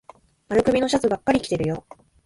[0.49, 1.85] 丸首のシャツばっかり着てるよ。